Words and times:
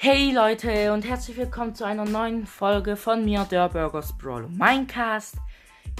Hey 0.00 0.30
Leute 0.30 0.92
und 0.92 1.04
herzlich 1.04 1.36
willkommen 1.36 1.74
zu 1.74 1.84
einer 1.84 2.04
neuen 2.04 2.46
Folge 2.46 2.94
von 2.94 3.24
mir, 3.24 3.44
der 3.50 3.68
Burgers 3.68 4.16
Brawl 4.16 4.46
Minecast. 4.48 5.34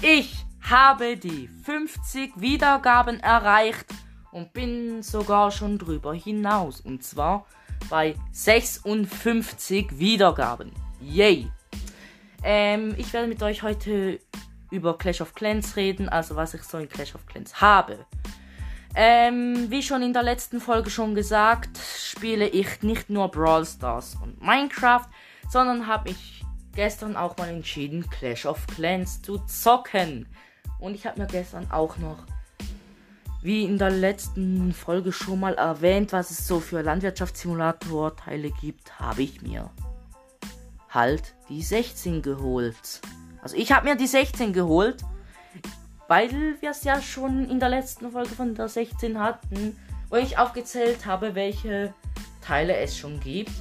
Ich 0.01 0.45
habe 0.61 1.17
die 1.17 1.49
50 1.65 2.39
Wiedergaben 2.39 3.19
erreicht 3.19 3.87
und 4.31 4.53
bin 4.53 5.03
sogar 5.03 5.51
schon 5.51 5.77
drüber 5.77 6.13
hinaus. 6.13 6.79
Und 6.79 7.03
zwar 7.03 7.45
bei 7.89 8.15
56 8.31 9.99
Wiedergaben. 9.99 10.71
Yay! 11.01 11.51
Ähm, 12.41 12.95
ich 12.97 13.11
werde 13.11 13.27
mit 13.27 13.43
euch 13.43 13.63
heute 13.63 14.21
über 14.71 14.97
Clash 14.97 15.19
of 15.19 15.35
Clans 15.35 15.75
reden, 15.75 16.07
also 16.07 16.37
was 16.37 16.53
ich 16.53 16.63
so 16.63 16.77
in 16.77 16.87
Clash 16.87 17.15
of 17.15 17.25
Clans 17.25 17.59
habe. 17.59 18.05
Ähm, 18.95 19.67
wie 19.69 19.83
schon 19.83 20.01
in 20.01 20.13
der 20.13 20.23
letzten 20.23 20.59
Folge 20.59 20.89
schon 20.89 21.15
gesagt, 21.15 21.77
spiele 21.77 22.47
ich 22.47 22.81
nicht 22.81 23.09
nur 23.09 23.29
Brawl 23.29 23.65
Stars 23.65 24.17
und 24.21 24.41
Minecraft, 24.41 25.07
sondern 25.49 25.87
habe 25.87 26.09
ich 26.09 26.43
gestern 26.73 27.15
auch 27.15 27.37
mal 27.37 27.49
entschieden, 27.49 28.09
Clash 28.09 28.45
of 28.45 28.65
Clans 28.67 29.21
zu 29.21 29.37
zocken. 29.39 30.27
Und 30.79 30.95
ich 30.95 31.05
habe 31.05 31.21
mir 31.21 31.27
gestern 31.27 31.69
auch 31.71 31.97
noch, 31.97 32.17
wie 33.41 33.63
in 33.63 33.77
der 33.77 33.91
letzten 33.91 34.73
Folge 34.73 35.11
schon 35.11 35.39
mal 35.39 35.53
erwähnt, 35.53 36.11
was 36.11 36.31
es 36.31 36.47
so 36.47 36.59
für 36.59 36.81
Landwirtschaftssimulator-Teile 36.81 38.51
gibt, 38.61 38.99
habe 38.99 39.23
ich 39.23 39.41
mir 39.41 39.69
halt 40.89 41.35
die 41.47 41.61
16 41.61 42.21
geholt. 42.21 43.01
Also 43.41 43.55
ich 43.55 43.71
habe 43.71 43.87
mir 43.87 43.95
die 43.95 44.07
16 44.07 44.53
geholt 44.53 45.03
weil 46.09 46.59
wir 46.59 46.71
es 46.71 46.83
ja 46.83 46.99
schon 47.01 47.47
in 47.49 47.59
der 47.59 47.69
letzten 47.69 48.11
Folge 48.11 48.31
von 48.31 48.55
der 48.55 48.67
16 48.67 49.19
hatten, 49.19 49.77
wo 50.09 50.15
ich 50.15 50.39
aufgezählt 50.39 51.05
habe, 51.05 51.35
welche 51.35 51.93
Teile 52.41 52.75
es 52.77 52.97
schon 52.97 53.19
gibt, 53.19 53.51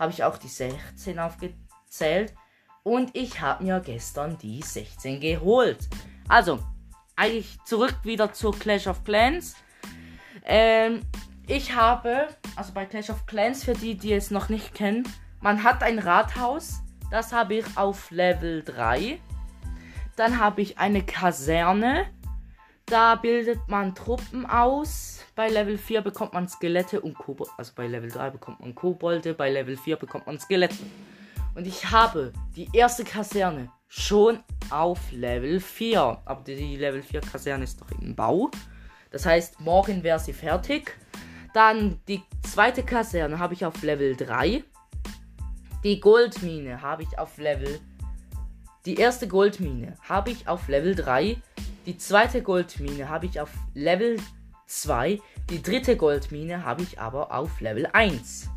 habe 0.00 0.10
ich 0.10 0.24
auch 0.24 0.36
die 0.36 0.48
16 0.48 1.20
aufgezählt 1.20 2.34
und 2.82 3.14
ich 3.14 3.40
habe 3.40 3.62
mir 3.62 3.78
gestern 3.78 4.36
die 4.38 4.62
16 4.62 5.20
geholt. 5.20 5.78
Also, 6.28 6.58
eigentlich 7.14 7.56
zurück 7.64 7.94
wieder 8.02 8.32
zu 8.32 8.50
Clash 8.50 8.88
of 8.88 9.04
Clans. 9.04 9.54
Ähm, 10.44 11.02
ich 11.46 11.76
habe, 11.76 12.26
also 12.56 12.72
bei 12.72 12.84
Clash 12.84 13.10
of 13.10 13.26
Clans, 13.26 13.62
für 13.62 13.74
die, 13.74 13.94
die 13.94 14.12
es 14.12 14.32
noch 14.32 14.48
nicht 14.48 14.74
kennen, 14.74 15.06
man 15.40 15.62
hat 15.62 15.84
ein 15.84 16.00
Rathaus, 16.00 16.80
das 17.12 17.32
habe 17.32 17.54
ich 17.54 17.76
auf 17.76 18.10
Level 18.10 18.64
3. 18.64 19.20
Dann 20.16 20.38
habe 20.38 20.60
ich 20.62 20.78
eine 20.78 21.02
Kaserne. 21.02 22.06
Da 22.86 23.14
bildet 23.14 23.68
man 23.68 23.94
Truppen 23.94 24.44
aus. 24.44 25.24
Bei 25.34 25.48
Level 25.48 25.78
4 25.78 26.02
bekommt 26.02 26.34
man 26.34 26.48
Skelette 26.48 27.00
und 27.00 27.14
Kobolde. 27.14 27.52
Also 27.56 27.72
bei 27.74 27.86
Level 27.86 28.10
3 28.10 28.30
bekommt 28.30 28.60
man 28.60 28.74
Kobolde, 28.74 29.34
bei 29.34 29.50
Level 29.50 29.76
4 29.76 29.96
bekommt 29.96 30.26
man 30.26 30.38
Skelette. 30.38 30.76
Und 31.54 31.66
ich 31.66 31.90
habe 31.90 32.32
die 32.54 32.68
erste 32.72 33.04
Kaserne 33.04 33.70
schon 33.88 34.40
auf 34.70 34.98
Level 35.12 35.60
4. 35.60 36.20
Aber 36.24 36.42
die 36.44 36.76
Level 36.76 37.02
4 37.02 37.20
Kaserne 37.20 37.64
ist 37.64 37.80
noch 37.80 37.90
im 37.92 38.14
Bau. 38.14 38.50
Das 39.10 39.24
heißt, 39.24 39.60
morgen 39.60 40.02
wäre 40.02 40.18
sie 40.18 40.32
fertig. 40.32 40.96
Dann 41.54 42.00
die 42.08 42.22
zweite 42.42 42.82
Kaserne 42.82 43.38
habe 43.38 43.54
ich 43.54 43.64
auf 43.64 43.82
Level 43.82 44.16
3. 44.16 44.64
Die 45.84 46.00
Goldmine 46.00 46.80
habe 46.80 47.02
ich 47.02 47.18
auf 47.18 47.38
Level 47.38 47.68
4. 47.68 47.91
Die 48.84 48.96
erste 48.96 49.28
Goldmine 49.28 49.94
habe 50.08 50.32
ich 50.32 50.48
auf 50.48 50.66
Level 50.66 50.96
3. 50.96 51.36
Die 51.86 51.98
zweite 51.98 52.42
Goldmine 52.42 53.08
habe 53.08 53.26
ich 53.26 53.40
auf 53.40 53.50
Level 53.74 54.18
2. 54.66 55.20
Die 55.50 55.62
dritte 55.62 55.96
Goldmine 55.96 56.64
habe 56.64 56.82
ich 56.82 56.98
aber 56.98 57.32
auf 57.32 57.60
Level 57.60 57.86
1. 57.92 58.48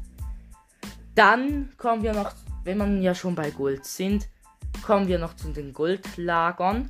Dann 1.13 1.69
kommen 1.77 2.01
wir 2.01 2.13
noch, 2.13 2.31
wenn 2.63 2.79
man 2.79 3.03
ja 3.03 3.13
schon 3.13 3.35
bei 3.35 3.51
Gold 3.51 3.85
sind, 3.85 4.27
kommen 4.81 5.07
wir 5.07 5.19
noch 5.19 5.35
zu 5.35 5.49
den 5.49 5.73
Goldlagern. 5.73 6.89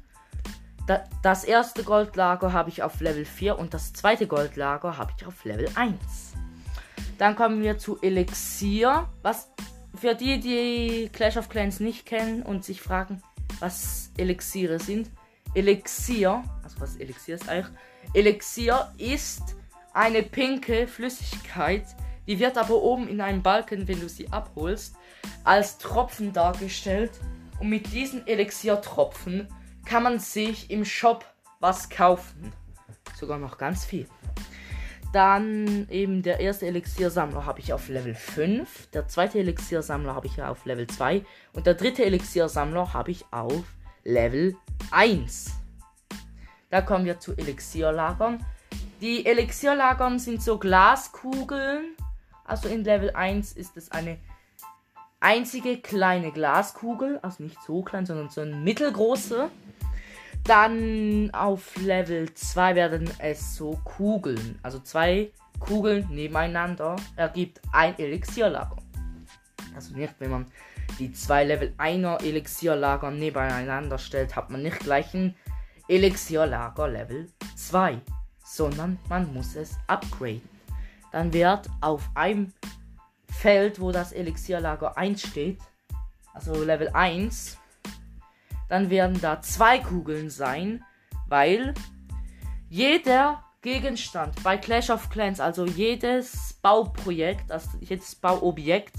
das 1.21 1.43
erste 1.43 1.83
Goldlager 1.83 2.53
habe 2.53 2.69
ich 2.69 2.83
auf 2.83 3.01
Level 3.01 3.25
4 3.25 3.59
und 3.59 3.73
das 3.73 3.91
zweite 3.91 4.27
Goldlager 4.27 4.97
habe 4.97 5.11
ich 5.17 5.25
auf 5.25 5.43
Level 5.43 5.67
1. 5.75 5.97
Dann 7.17 7.35
kommen 7.35 7.61
wir 7.61 7.77
zu 7.77 8.01
Elixier, 8.01 9.09
was 9.21 9.49
für 9.97 10.15
die, 10.15 10.39
die 10.39 11.09
Clash 11.11 11.37
of 11.37 11.49
Clans 11.49 11.79
nicht 11.79 12.05
kennen 12.05 12.43
und 12.43 12.63
sich 12.63 12.81
fragen, 12.81 13.21
was 13.59 14.11
Elixiere 14.17 14.79
sind. 14.79 15.09
Elixier, 15.53 16.43
also 16.63 16.79
was 16.79 16.97
Elixier 16.97 17.35
ist 17.35 17.47
eigentlich? 17.49 17.75
Elixier 18.13 18.91
ist 18.97 19.55
eine 19.93 20.23
pinke 20.23 20.87
Flüssigkeit, 20.87 21.85
die 22.27 22.39
wird 22.39 22.57
aber 22.57 22.81
oben 22.81 23.07
in 23.07 23.21
einem 23.21 23.41
Balken, 23.41 23.87
wenn 23.87 23.99
du 23.99 24.09
sie 24.09 24.31
abholst, 24.31 24.95
als 25.43 25.77
Tropfen 25.77 26.33
dargestellt. 26.33 27.11
Und 27.59 27.69
mit 27.69 27.93
diesen 27.93 28.27
Elixiertropfen 28.27 29.47
kann 29.85 30.03
man 30.03 30.19
sich 30.19 30.69
im 30.69 30.83
Shop 30.83 31.25
was 31.59 31.89
kaufen. 31.89 32.51
Sogar 33.17 33.37
noch 33.37 33.57
ganz 33.57 33.85
viel. 33.85 34.07
Dann 35.15 35.87
eben 35.89 36.23
der 36.23 36.41
erste 36.41 36.67
Elixiersammler 36.67 37.45
habe 37.45 37.61
ich 37.61 37.71
auf 37.71 37.87
Level 37.87 38.13
5. 38.13 38.87
Der 38.87 39.07
zweite 39.07 39.39
Elixiersammler 39.39 40.13
habe 40.13 40.27
ich 40.27 40.43
auf 40.43 40.65
Level 40.65 40.87
2. 40.87 41.23
Und 41.53 41.65
der 41.65 41.75
dritte 41.75 42.03
Elixiersammler 42.03 42.93
habe 42.93 43.11
ich 43.11 43.23
auf 43.31 43.63
Level 44.03 44.57
1. 44.91 45.53
Da 46.69 46.81
kommen 46.81 47.05
wir 47.05 47.17
zu 47.17 47.31
Elixierlagern. 47.31 48.45
Die 48.99 49.25
Elixierlagern 49.25 50.19
sind 50.19 50.41
so 50.41 50.57
Glaskugeln. 50.57 51.95
Also 52.43 52.67
in 52.67 52.83
Level 52.83 53.11
1 53.11 53.53
ist 53.53 53.77
es 53.77 53.93
eine 53.93 54.17
einzige 55.21 55.77
kleine 55.77 56.33
Glaskugel. 56.33 57.19
Also 57.21 57.41
nicht 57.41 57.63
so 57.65 57.83
klein, 57.83 58.05
sondern 58.05 58.29
so 58.29 58.41
eine 58.41 58.57
mittelgroße. 58.57 59.49
Dann 60.45 61.31
auf 61.33 61.75
Level 61.77 62.31
2 62.31 62.75
werden 62.75 63.09
es 63.17 63.55
so 63.55 63.79
Kugeln. 63.83 64.59
Also 64.61 64.79
zwei 64.79 65.31
Kugeln 65.59 66.07
nebeneinander 66.11 66.97
ergibt 67.15 67.61
ein 67.71 67.97
Elixierlager. 67.97 68.77
Also 69.75 69.95
nicht, 69.95 70.13
wenn 70.19 70.29
man 70.29 70.45
die 70.99 71.11
zwei 71.11 71.43
Level 71.45 71.73
1er 71.79 72.23
Elixierlager 72.23 73.09
nebeneinander 73.09 73.97
stellt, 73.97 74.35
hat 74.35 74.51
man 74.51 74.61
nicht 74.61 74.79
gleich 74.79 75.15
ein 75.15 75.35
Elixierlager 75.87 76.89
Level 76.89 77.27
2, 77.55 77.99
sondern 78.43 78.99
man 79.09 79.33
muss 79.33 79.55
es 79.55 79.77
upgraden. 79.87 80.47
Dann 81.11 81.33
wird 81.33 81.69
auf 81.81 82.07
einem 82.13 82.53
Feld, 83.27 83.79
wo 83.79 83.91
das 83.91 84.11
Elixierlager 84.11 84.95
1 84.95 85.21
steht, 85.23 85.59
also 86.35 86.63
Level 86.63 86.89
1, 86.89 87.57
dann 88.69 88.89
werden 88.89 89.19
da 89.21 89.41
zwei 89.41 89.79
Kugeln 89.79 90.29
sein, 90.29 90.83
weil 91.27 91.73
jeder 92.69 93.43
Gegenstand 93.61 94.43
bei 94.43 94.57
Clash 94.57 94.89
of 94.89 95.09
Clans, 95.09 95.39
also 95.39 95.65
jedes 95.65 96.53
Bauprojekt, 96.61 97.51
also 97.51 97.69
jedes 97.79 98.15
Bauobjekt, 98.15 98.95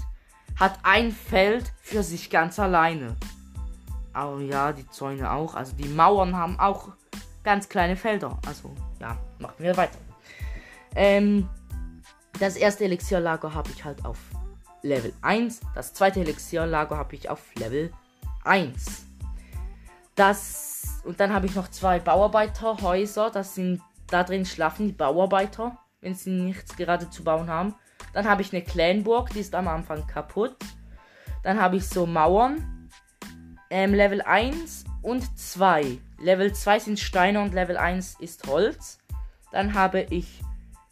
hat 0.57 0.77
ein 0.83 1.11
Feld 1.11 1.71
für 1.81 2.03
sich 2.03 2.29
ganz 2.29 2.59
alleine. 2.59 3.15
Aber 4.13 4.41
ja, 4.41 4.73
die 4.73 4.87
Zäune 4.89 5.31
auch. 5.31 5.55
Also 5.55 5.75
die 5.75 5.87
Mauern 5.87 6.35
haben 6.35 6.59
auch 6.59 6.89
ganz 7.43 7.69
kleine 7.69 7.95
Felder. 7.95 8.37
Also 8.45 8.73
ja, 8.99 9.17
machen 9.39 9.55
wir 9.59 9.77
weiter. 9.77 9.97
Ähm, 10.95 11.47
das 12.39 12.55
erste 12.55 12.83
Elixierlager 12.85 13.53
habe 13.53 13.69
ich 13.69 13.85
halt 13.85 14.03
auf 14.03 14.17
Level 14.81 15.13
1. 15.21 15.61
Das 15.75 15.93
zweite 15.93 16.19
Elixierlager 16.19 16.97
habe 16.97 17.15
ich 17.15 17.29
auf 17.29 17.41
Level 17.55 17.93
1. 18.43 19.06
Das 20.17 21.01
und 21.05 21.21
dann 21.21 21.33
habe 21.33 21.45
ich 21.45 21.55
noch 21.55 21.69
zwei 21.69 21.99
Bauarbeiterhäuser. 21.99 23.31
Das 23.31 23.55
sind 23.55 23.81
da 24.07 24.23
drin 24.23 24.45
schlafen 24.45 24.87
die 24.87 24.93
Bauarbeiter, 24.93 25.77
wenn 26.01 26.15
sie 26.15 26.31
nichts 26.31 26.75
gerade 26.75 27.09
zu 27.09 27.23
bauen 27.23 27.49
haben. 27.49 27.75
Dann 28.13 28.27
habe 28.27 28.41
ich 28.41 28.53
eine 28.53 28.63
Clanburg, 28.63 29.29
die 29.29 29.39
ist 29.39 29.55
am 29.55 29.67
Anfang 29.69 30.05
kaputt. 30.05 30.55
Dann 31.43 31.61
habe 31.61 31.77
ich 31.77 31.87
so 31.87 32.05
Mauern. 32.05 32.89
Ähm, 33.69 33.93
Level 33.93 34.21
1 34.21 34.85
und 35.01 35.37
2. 35.37 35.97
Level 36.19 36.53
2 36.53 36.79
sind 36.79 36.99
Steine 36.99 37.41
und 37.41 37.53
Level 37.53 37.77
1 37.77 38.17
ist 38.19 38.47
Holz. 38.47 38.99
Dann 39.51 39.73
habe 39.73 40.01
ich 40.09 40.41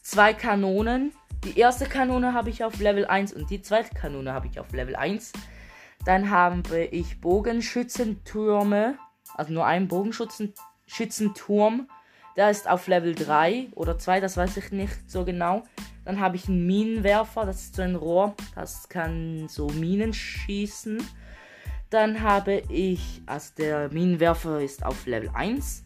zwei 0.02 0.34
Kanonen. 0.34 1.14
Die 1.44 1.58
erste 1.58 1.86
Kanone 1.86 2.34
habe 2.34 2.50
ich 2.50 2.64
auf 2.64 2.80
Level 2.80 3.06
1 3.06 3.34
und 3.34 3.50
die 3.50 3.62
zweite 3.62 3.94
Kanone 3.96 4.34
habe 4.34 4.48
ich 4.48 4.60
auf 4.60 4.72
Level 4.72 4.96
1. 4.96 5.34
Dann 6.06 6.30
habe 6.30 6.84
ich 6.84 7.22
Bogenschützentürme 7.22 8.98
also 9.36 9.54
nur 9.54 9.66
ein 9.66 9.88
Bogenschützenturm. 9.88 11.88
Der 12.36 12.50
ist 12.50 12.70
auf 12.70 12.88
Level 12.88 13.16
3 13.16 13.68
oder 13.76 13.98
2, 13.98 14.20
das 14.20 14.36
weiß 14.36 14.58
ich 14.58 14.72
nicht 14.72 15.10
so 15.10 15.24
genau. 15.24 15.64
Dann 16.04 16.20
habe 16.20 16.36
ich 16.36 16.48
einen 16.48 16.68
Minenwerfer, 16.68 17.46
das 17.46 17.62
ist 17.62 17.76
so 17.76 17.82
ein 17.82 17.96
Rohr, 17.96 18.36
das 18.56 18.90
kann 18.90 19.48
so 19.48 19.68
Minen 19.68 20.14
schießen. 20.14 21.02
Dann 21.90 22.22
habe 22.22 22.64
ich, 22.70 23.22
also 23.26 23.54
der 23.58 23.90
Minenwerfer 23.90 24.62
ist 24.62 24.86
auf 24.86 25.06
Level 25.06 25.30
1. 25.34 25.84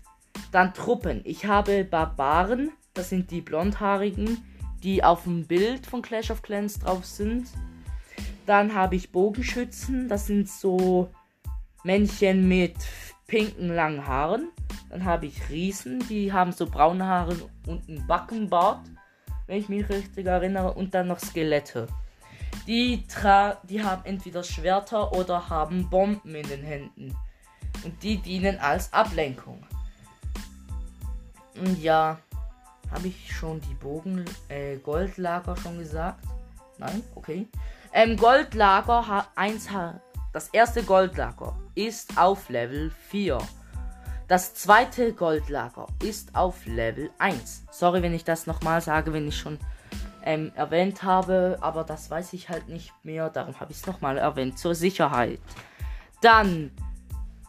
Dann 0.52 0.74
Truppen. 0.74 1.22
Ich 1.24 1.46
habe 1.46 1.84
Barbaren, 1.84 2.72
das 2.94 3.10
sind 3.10 3.32
die 3.32 3.42
blondhaarigen, 3.42 4.44
die 4.84 5.04
auf 5.04 5.24
dem 5.24 5.46
Bild 5.46 5.86
von 5.86 6.02
Clash 6.02 6.32
of 6.32 6.42
Clans 6.42 6.80
drauf 6.80 7.06
sind. 7.06 7.48
Dann 8.46 8.74
habe 8.74 8.96
ich 8.96 9.12
Bogenschützen. 9.12 10.10
Das 10.10 10.26
sind 10.26 10.50
so 10.50 11.12
Männchen 11.84 12.48
mit 12.48 12.76
pinken 13.30 13.74
langen 13.74 14.06
Haaren. 14.06 14.50
Dann 14.90 15.06
habe 15.06 15.28
ich 15.28 15.50
Riesen, 15.50 16.00
die 16.10 16.34
haben 16.34 16.52
so 16.52 16.66
braune 16.66 17.06
Haare 17.06 17.38
und 17.68 17.88
einen 17.88 18.06
Backenbart, 18.08 18.82
wenn 19.48 19.60
ich 19.60 19.70
mich 19.70 19.88
richtig 19.88 20.26
erinnere. 20.26 20.74
Und 20.74 20.94
dann 20.94 21.08
noch 21.08 21.20
Skelette. 21.20 21.88
Die, 22.68 23.06
tra 23.08 23.58
die 23.64 23.84
haben 23.84 24.04
entweder 24.06 24.44
Schwerter 24.44 25.14
oder 25.14 25.50
haben 25.50 25.90
Bomben 25.90 26.36
in 26.36 26.48
den 26.48 26.64
Händen. 26.64 27.16
Und 27.84 28.04
die 28.04 28.18
dienen 28.18 28.60
als 28.60 28.92
Ablenkung. 28.92 29.64
Und 31.56 31.82
ja, 31.82 32.20
habe 32.92 33.08
ich 33.08 33.32
schon 33.32 33.62
die 33.62 33.74
Bogen 33.76 34.26
äh, 34.50 34.78
Goldlager 34.78 35.56
schon 35.56 35.78
gesagt? 35.78 36.24
Nein, 36.78 37.04
okay. 37.16 37.48
Ähm, 37.94 38.18
Goldlager 38.18 39.28
1 39.36 39.72
das 40.32 40.50
erste 40.50 40.84
Goldlager 40.84 41.58
ist 41.74 42.18
auf 42.18 42.50
Level 42.50 42.92
4. 43.10 43.40
Das 44.28 44.54
zweite 44.54 45.14
Goldlager 45.14 45.88
ist 46.04 46.36
auf 46.36 46.68
Level 46.68 47.10
1. 47.18 47.64
Sorry, 47.72 48.04
wenn 48.04 48.14
ich 48.14 48.24
das 48.24 48.46
nochmal 48.46 48.80
sage, 48.80 49.12
wenn 49.12 49.28
ich 49.28 49.38
schon 49.38 49.58
ähm, 50.24 50.52
erwähnt 50.56 51.02
habe, 51.02 51.58
aber 51.62 51.84
das 51.84 52.12
weiß 52.12 52.34
ich 52.34 52.50
halt 52.50 52.70
nicht 52.70 52.94
mehr. 53.04 53.32
Darum 53.32 53.60
habe 53.60 53.72
ich 53.72 53.78
es 53.80 53.88
nochmal 53.88 54.20
erwähnt, 54.20 54.60
zur 54.60 54.76
Sicherheit. 54.76 55.40
Dann 56.22 56.72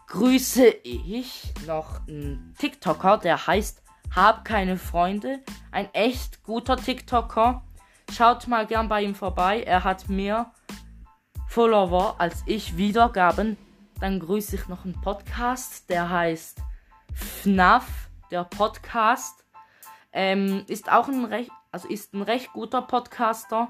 grüße 0.06 0.66
ich 0.82 1.52
noch 1.66 2.00
einen 2.08 2.54
TikToker, 2.58 3.18
der 3.18 3.46
heißt 3.46 3.82
Hab 4.16 4.46
keine 4.46 4.78
Freunde. 4.78 5.40
Ein 5.70 5.92
echt 5.92 6.42
guter 6.42 6.78
TikToker. 6.78 7.62
Schaut 8.10 8.48
mal 8.48 8.66
gern 8.66 8.88
bei 8.88 9.02
ihm 9.02 9.14
vorbei. 9.14 9.62
Er 9.62 9.84
hat 9.84 10.08
mehr 10.08 10.50
Follower 11.50 12.14
als 12.18 12.44
ich 12.46 12.76
Wiedergaben. 12.76 13.56
Dann 13.98 14.20
grüße 14.20 14.54
ich 14.54 14.68
noch 14.68 14.84
einen 14.84 15.00
Podcast, 15.00 15.90
der 15.90 16.08
heißt 16.08 16.62
FNAF, 17.12 18.08
der 18.30 18.44
Podcast. 18.44 19.44
Ähm, 20.12 20.62
ist 20.68 20.92
auch 20.92 21.08
ein 21.08 21.24
recht, 21.24 21.50
also 21.72 21.88
ist 21.88 22.14
ein 22.14 22.22
recht 22.22 22.52
guter 22.52 22.82
Podcaster. 22.82 23.68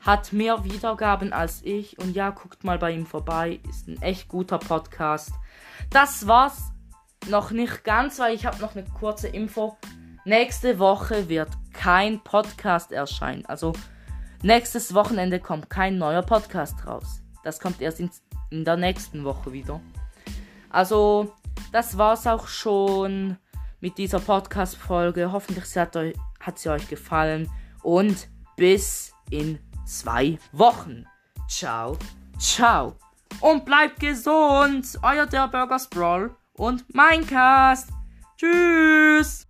Hat 0.00 0.34
mehr 0.34 0.62
Wiedergaben 0.64 1.32
als 1.32 1.62
ich. 1.64 1.98
Und 1.98 2.14
ja, 2.14 2.28
guckt 2.28 2.64
mal 2.64 2.76
bei 2.76 2.90
ihm 2.92 3.06
vorbei. 3.06 3.60
Ist 3.66 3.88
ein 3.88 4.00
echt 4.02 4.28
guter 4.28 4.58
Podcast. 4.58 5.32
Das 5.88 6.26
war's 6.26 6.70
noch 7.28 7.50
nicht 7.50 7.82
ganz, 7.82 8.18
weil 8.18 8.34
ich 8.34 8.44
habe 8.44 8.58
noch 8.58 8.76
eine 8.76 8.84
kurze 8.84 9.28
Info. 9.28 9.78
Nächste 10.26 10.78
Woche 10.78 11.30
wird 11.30 11.48
kein 11.72 12.20
Podcast 12.20 12.92
erscheinen. 12.92 13.46
Also 13.46 13.72
nächstes 14.42 14.94
Wochenende 14.94 15.40
kommt 15.40 15.70
kein 15.70 15.98
neuer 15.98 16.22
Podcast 16.22 16.86
raus. 16.86 17.22
Das 17.44 17.60
kommt 17.60 17.80
erst 17.80 18.00
in, 18.00 18.10
in 18.50 18.64
der 18.64 18.76
nächsten 18.76 19.24
Woche 19.24 19.52
wieder. 19.52 19.80
Also 20.70 21.32
das 21.72 21.96
war's 21.98 22.26
auch 22.26 22.48
schon 22.48 23.36
mit 23.80 23.98
dieser 23.98 24.20
Podcast-Folge. 24.20 25.32
Hoffentlich 25.32 25.76
hat, 25.76 25.96
euch, 25.96 26.14
hat 26.40 26.58
sie 26.58 26.70
euch 26.70 26.88
gefallen. 26.88 27.50
Und 27.82 28.28
bis 28.56 29.12
in 29.30 29.58
zwei 29.84 30.38
Wochen. 30.52 31.06
Ciao, 31.48 31.96
ciao. 32.38 32.96
Und 33.40 33.64
bleibt 33.64 34.00
gesund. 34.00 34.98
Euer 35.02 35.26
der 35.26 35.48
Burger 35.48 35.78
Sprawl 35.78 36.34
und 36.54 36.84
Minecast. 36.94 37.90
Tschüss. 38.36 39.46